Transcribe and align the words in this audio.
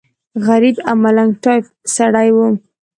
غریب 0.45 0.77
او 0.89 0.95
ملنګ 1.03 1.31
ټایف 1.43 1.65
سړی 1.95 2.29
و. 2.35 2.37